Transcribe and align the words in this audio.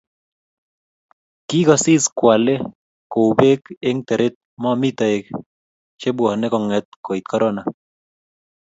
kikosis 1.47 2.03
kwale 2.17 2.55
ko 3.11 3.19
u 3.29 3.33
pek 3.39 3.61
eng 3.87 3.99
teret 4.07 4.35
makomi 4.61 4.89
taek 4.99 5.23
chebwane 5.99 6.45
konget 6.53 6.85
koit 7.05 7.25
korona 7.31 7.61